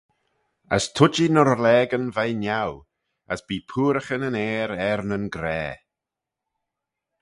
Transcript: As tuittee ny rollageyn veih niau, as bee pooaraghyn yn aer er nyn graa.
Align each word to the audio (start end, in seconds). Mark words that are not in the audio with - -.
As 0.75 0.85
tuittee 0.95 1.31
ny 1.33 1.41
rollageyn 1.45 2.05
veih 2.15 2.35
niau, 2.41 2.71
as 3.33 3.41
bee 3.47 3.65
pooaraghyn 3.69 4.27
yn 4.29 4.39
aer 4.47 4.71
er 4.89 5.01
nyn 5.09 5.25
graa. 5.35 5.73